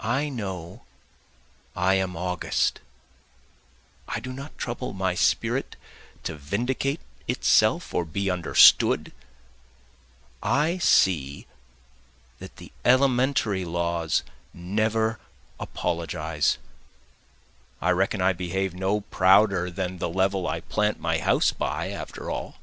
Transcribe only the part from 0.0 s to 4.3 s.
I know I am august, I